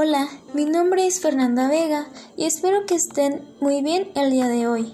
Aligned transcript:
Hola, 0.00 0.28
mi 0.54 0.64
nombre 0.64 1.08
es 1.08 1.18
Fernanda 1.18 1.68
Vega 1.68 2.06
y 2.36 2.44
espero 2.44 2.86
que 2.86 2.94
estén 2.94 3.42
muy 3.60 3.82
bien 3.82 4.06
el 4.14 4.30
día 4.30 4.46
de 4.46 4.68
hoy. 4.68 4.92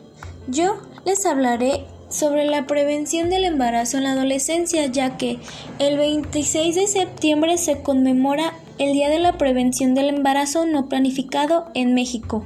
Yo 0.48 0.78
les 1.04 1.26
hablaré 1.26 1.84
sobre 2.08 2.46
la 2.46 2.66
prevención 2.66 3.28
del 3.28 3.44
embarazo 3.44 3.98
en 3.98 4.04
la 4.04 4.12
adolescencia, 4.12 4.86
ya 4.86 5.18
que 5.18 5.40
el 5.78 5.98
26 5.98 6.74
de 6.74 6.86
septiembre 6.86 7.58
se 7.58 7.82
conmemora 7.82 8.54
el 8.78 8.94
Día 8.94 9.10
de 9.10 9.18
la 9.18 9.36
Prevención 9.36 9.94
del 9.94 10.08
Embarazo 10.08 10.64
No 10.64 10.88
Planificado 10.88 11.66
en 11.74 11.92
México. 11.92 12.42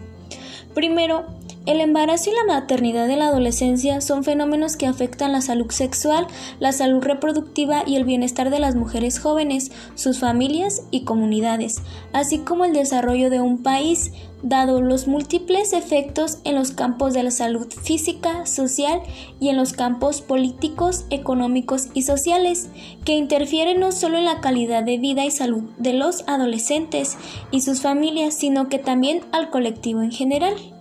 Primero, 0.75 1.27
el 1.69 1.83
embarazo 1.83 2.31
y 2.31 2.33
la 2.33 2.55
maternidad 2.55 3.11
en 3.11 3.19
la 3.19 3.27
adolescencia 3.27 4.01
son 4.01 4.25
fenómenos 4.25 4.79
que 4.79 4.87
afectan 4.87 5.33
la 5.33 5.43
salud 5.43 5.71
sexual, 5.71 6.27
la 6.61 6.73
salud 6.73 7.03
reproductiva 7.03 7.83
y 7.87 7.97
el 7.97 8.05
bienestar 8.05 8.49
de 8.49 8.59
las 8.59 8.75
mujeres 8.75 9.19
jóvenes, 9.19 9.71
sus 9.95 10.19
familias 10.19 10.85
y 10.91 11.05
comunidades, 11.05 11.83
así 12.15 12.39
como 12.39 12.65
el 12.65 12.73
desarrollo 12.73 13.29
de 13.29 13.43
un 13.43 13.63
país, 13.63 14.13
dado 14.43 14.81
los 14.81 15.09
múltiples 15.09 15.75
efectos 15.75 16.39
en 16.45 16.55
los 16.55 16.71
campos 16.71 17.13
de 17.13 17.23
la 17.23 17.31
salud 17.31 17.71
física, 17.71 18.47
social 18.47 19.03
y 19.39 19.51
en 19.51 19.59
los 19.59 19.75
campos 19.75 20.23
políticos, 20.23 21.05
económicos 21.11 21.89
y 21.93 22.01
sociales, 22.01 22.71
que 23.05 23.13
interfieren 23.13 23.79
no 23.79 23.93
solo 23.93 24.17
en 24.17 24.25
la 24.25 24.41
calidad 24.41 24.85
de 24.85 24.97
vida 24.97 25.27
y 25.27 25.31
salud 25.31 25.65
de 25.77 25.93
los 25.93 26.25
adolescentes 26.29 27.19
y 27.51 27.61
sus 27.61 27.83
familias, 27.83 28.33
sino 28.33 28.71
que 28.71 28.79
también 28.79 29.21
al 29.33 29.51
colectivo 29.51 30.01
en 30.01 30.13
general. 30.13 30.78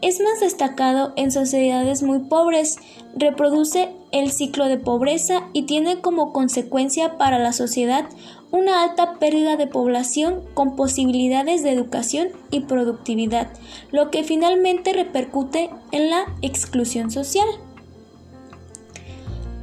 Es 0.00 0.20
más 0.20 0.38
destacado 0.40 1.12
en 1.16 1.32
sociedades 1.32 2.04
muy 2.04 2.20
pobres, 2.20 2.76
reproduce 3.16 3.90
el 4.12 4.30
ciclo 4.30 4.66
de 4.66 4.78
pobreza 4.78 5.48
y 5.52 5.62
tiene 5.62 6.00
como 6.00 6.32
consecuencia 6.32 7.18
para 7.18 7.38
la 7.38 7.52
sociedad 7.52 8.08
una 8.50 8.84
alta 8.84 9.18
pérdida 9.18 9.56
de 9.56 9.66
población 9.66 10.42
con 10.54 10.76
posibilidades 10.76 11.62
de 11.62 11.72
educación 11.72 12.28
y 12.50 12.60
productividad, 12.60 13.48
lo 13.90 14.10
que 14.10 14.22
finalmente 14.22 14.92
repercute 14.92 15.70
en 15.90 16.10
la 16.10 16.24
exclusión 16.42 17.10
social. 17.10 17.48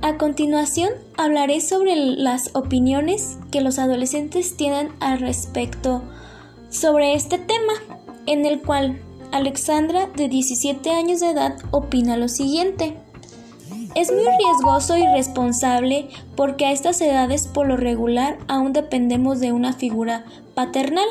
A 0.01 0.17
continuación 0.17 0.91
hablaré 1.17 1.61
sobre 1.61 1.95
las 1.95 2.51
opiniones 2.53 3.39
que 3.51 3.61
los 3.61 3.79
adolescentes 3.79 4.55
tienen 4.55 4.91
al 4.99 5.19
respecto 5.19 6.03
sobre 6.69 7.15
este 7.15 7.39
tema, 7.39 7.73
en 8.27 8.45
el 8.45 8.61
cual 8.61 8.99
Alexandra, 9.35 10.07
de 10.15 10.29
17 10.29 10.91
años 10.91 11.19
de 11.19 11.31
edad, 11.31 11.57
opina 11.71 12.15
lo 12.15 12.29
siguiente. 12.29 12.95
Es 13.93 14.09
muy 14.09 14.23
riesgoso 14.23 14.95
y 14.95 15.05
responsable 15.07 16.07
porque 16.37 16.65
a 16.65 16.71
estas 16.71 17.01
edades 17.01 17.45
por 17.45 17.67
lo 17.67 17.75
regular 17.75 18.37
aún 18.47 18.71
dependemos 18.71 19.41
de 19.41 19.51
una 19.51 19.73
figura 19.73 20.23
paternal. 20.53 21.07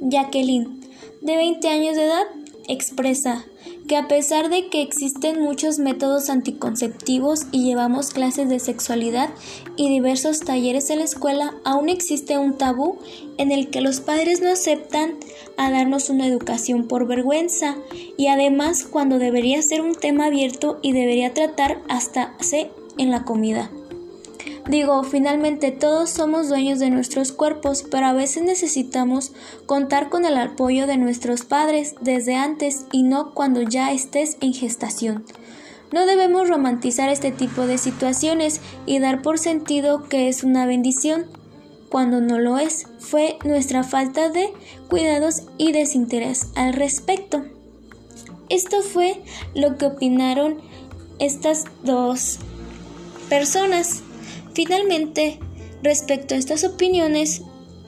Jacqueline, 0.00 0.80
de 1.20 1.36
20 1.36 1.68
años 1.68 1.96
de 1.96 2.04
edad, 2.06 2.24
expresa 2.66 3.44
que 3.88 3.96
a 3.96 4.08
pesar 4.08 4.48
de 4.48 4.68
que 4.68 4.82
existen 4.82 5.40
muchos 5.40 5.78
métodos 5.78 6.30
anticonceptivos 6.30 7.46
y 7.50 7.64
llevamos 7.64 8.10
clases 8.10 8.48
de 8.48 8.58
sexualidad 8.58 9.30
y 9.76 9.88
diversos 9.88 10.40
talleres 10.40 10.90
en 10.90 10.98
la 10.98 11.04
escuela, 11.04 11.54
aún 11.64 11.88
existe 11.88 12.38
un 12.38 12.58
tabú 12.58 12.98
en 13.38 13.50
el 13.50 13.70
que 13.70 13.80
los 13.80 14.00
padres 14.00 14.40
no 14.40 14.50
aceptan 14.50 15.16
a 15.56 15.70
darnos 15.70 16.10
una 16.10 16.26
educación 16.26 16.86
por 16.86 17.06
vergüenza 17.06 17.76
y 18.16 18.28
además 18.28 18.84
cuando 18.84 19.18
debería 19.18 19.62
ser 19.62 19.80
un 19.80 19.94
tema 19.94 20.26
abierto 20.26 20.78
y 20.82 20.92
debería 20.92 21.34
tratar 21.34 21.80
hasta 21.88 22.34
en 22.98 23.10
la 23.10 23.24
comida. 23.24 23.70
Digo, 24.68 25.02
finalmente 25.02 25.72
todos 25.72 26.10
somos 26.10 26.48
dueños 26.48 26.78
de 26.78 26.90
nuestros 26.90 27.32
cuerpos, 27.32 27.84
pero 27.90 28.06
a 28.06 28.12
veces 28.12 28.44
necesitamos 28.44 29.32
contar 29.66 30.08
con 30.08 30.24
el 30.24 30.36
apoyo 30.36 30.86
de 30.86 30.98
nuestros 30.98 31.44
padres 31.44 31.94
desde 32.00 32.36
antes 32.36 32.86
y 32.92 33.02
no 33.02 33.34
cuando 33.34 33.62
ya 33.62 33.92
estés 33.92 34.36
en 34.40 34.54
gestación. 34.54 35.24
No 35.92 36.06
debemos 36.06 36.48
romantizar 36.48 37.08
este 37.10 37.32
tipo 37.32 37.66
de 37.66 37.76
situaciones 37.76 38.60
y 38.86 38.98
dar 38.98 39.20
por 39.20 39.38
sentido 39.38 40.08
que 40.08 40.28
es 40.28 40.44
una 40.44 40.64
bendición, 40.64 41.26
cuando 41.90 42.22
no 42.22 42.38
lo 42.38 42.56
es. 42.56 42.86
Fue 42.98 43.38
nuestra 43.44 43.84
falta 43.84 44.30
de 44.30 44.48
cuidados 44.88 45.42
y 45.58 45.72
desinterés 45.72 46.46
al 46.54 46.72
respecto. 46.72 47.44
Esto 48.48 48.80
fue 48.82 49.22
lo 49.54 49.76
que 49.76 49.86
opinaron 49.86 50.58
estas 51.18 51.64
dos 51.84 52.38
personas. 53.28 54.02
Finalmente, 54.54 55.38
respecto 55.82 56.34
a 56.34 56.38
estas 56.38 56.64
opiniones, 56.64 57.42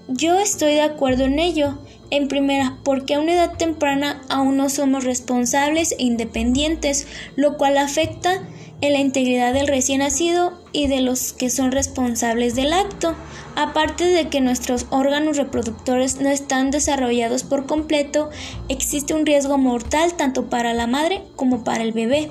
yo 0.09 0.39
estoy 0.39 0.75
de 0.75 0.83
acuerdo 0.83 1.25
en 1.25 1.39
ello. 1.39 1.79
En 2.11 2.29
primera, 2.29 2.79
porque 2.85 3.15
a 3.15 3.21
una 3.21 3.33
edad 3.33 3.57
temprana 3.57 4.23
aún 4.29 4.57
no 4.57 4.69
somos 4.69 5.05
responsables 5.05 5.93
e 5.93 6.05
independientes, 6.05 7.07
lo 7.35 7.57
cual 7.57 7.77
afecta 7.77 8.47
en 8.81 8.93
la 8.93 9.01
integridad 9.01 9.55
del 9.55 9.67
recién 9.67 10.01
nacido 10.01 10.53
y 10.73 10.87
de 10.87 11.01
los 11.01 11.33
que 11.33 11.49
son 11.51 11.73
responsables 11.73 12.55
del 12.55 12.73
acto, 12.73 13.17
aparte 13.57 14.05
de 14.05 14.29
que 14.29 14.41
nuestros 14.41 14.87
órganos 14.91 15.39
reproductores 15.39 16.21
no 16.21 16.29
están 16.29 16.71
desarrollados 16.71 17.43
por 17.43 17.67
completo, 17.67 18.31
existe 18.69 19.15
un 19.15 19.27
riesgo 19.27 19.57
mortal 19.59 20.15
tanto 20.15 20.51
para 20.51 20.75
la 20.75 20.87
madre 20.87 21.23
como 21.35 21.65
para 21.65 21.83
el 21.83 21.93
bebé. 21.93 22.29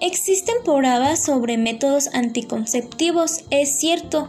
Existen 0.00 0.54
pruebas 0.64 1.24
sobre 1.24 1.58
métodos 1.58 2.08
anticonceptivos, 2.14 3.44
es 3.50 3.78
cierto 3.78 4.28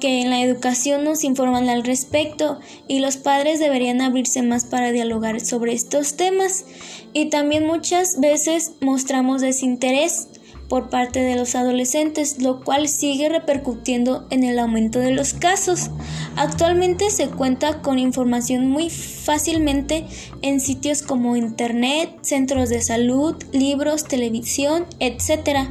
que 0.00 0.20
en 0.20 0.30
la 0.30 0.42
educación 0.42 1.04
nos 1.04 1.24
informan 1.24 1.68
al 1.68 1.84
respecto 1.84 2.58
y 2.88 2.98
los 2.98 3.16
padres 3.16 3.60
deberían 3.60 4.00
abrirse 4.00 4.42
más 4.42 4.64
para 4.64 4.92
dialogar 4.92 5.40
sobre 5.40 5.72
estos 5.72 6.16
temas. 6.16 6.64
Y 7.12 7.30
también 7.30 7.66
muchas 7.66 8.20
veces 8.20 8.72
mostramos 8.80 9.40
desinterés 9.40 10.28
por 10.68 10.90
parte 10.90 11.20
de 11.20 11.36
los 11.36 11.54
adolescentes, 11.54 12.40
lo 12.40 12.60
cual 12.62 12.88
sigue 12.88 13.28
repercutiendo 13.28 14.26
en 14.30 14.44
el 14.44 14.58
aumento 14.58 14.98
de 14.98 15.12
los 15.12 15.32
casos. 15.32 15.90
Actualmente 16.36 17.10
se 17.10 17.28
cuenta 17.28 17.82
con 17.82 17.98
información 17.98 18.68
muy 18.68 18.90
fácilmente 18.90 20.06
en 20.42 20.60
sitios 20.60 21.02
como 21.02 21.36
Internet, 21.36 22.10
centros 22.22 22.68
de 22.68 22.82
salud, 22.82 23.36
libros, 23.52 24.04
televisión, 24.04 24.86
etc., 24.98 25.68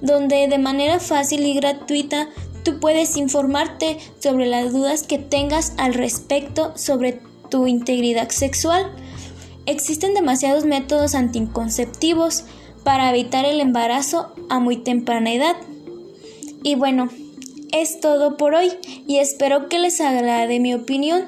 donde 0.00 0.46
de 0.48 0.58
manera 0.58 1.00
fácil 1.00 1.44
y 1.44 1.54
gratuita 1.54 2.28
tú 2.62 2.78
puedes 2.80 3.16
informarte 3.16 3.98
sobre 4.20 4.46
las 4.46 4.72
dudas 4.72 5.02
que 5.02 5.18
tengas 5.18 5.72
al 5.76 5.94
respecto 5.94 6.72
sobre 6.76 7.20
tu 7.50 7.66
integridad 7.66 8.28
sexual. 8.30 8.92
Existen 9.66 10.14
demasiados 10.14 10.64
métodos 10.64 11.14
anticonceptivos, 11.14 12.44
para 12.88 13.10
evitar 13.10 13.44
el 13.44 13.60
embarazo 13.60 14.32
a 14.48 14.58
muy 14.58 14.76
temprana 14.76 15.32
edad. 15.32 15.56
Y 16.62 16.74
bueno, 16.74 17.08
es 17.72 18.00
todo 18.00 18.36
por 18.36 18.54
hoy 18.54 18.70
y 19.06 19.18
espero 19.18 19.68
que 19.68 19.78
les 19.78 20.00
agrade 20.00 20.60
mi 20.60 20.74
opinión. 20.74 21.26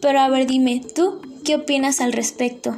Pero 0.00 0.20
a 0.20 0.28
ver, 0.28 0.46
dime, 0.46 0.82
¿tú 0.94 1.20
qué 1.44 1.56
opinas 1.56 2.00
al 2.00 2.12
respecto? 2.12 2.76